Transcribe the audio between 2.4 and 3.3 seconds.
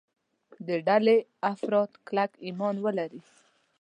ایمان ولري.